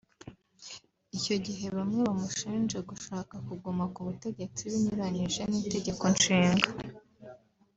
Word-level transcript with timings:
Icyo 1.17 1.35
gihe 1.45 1.65
bamwe 1.75 1.99
bamushinje 2.07 2.77
gushaka 2.89 3.33
kuguma 3.47 3.83
ku 3.93 3.99
butegetsi 4.07 4.61
binyuranyije 4.71 5.41
n’Itegeko 5.51 6.03
Nshinga 6.15 6.69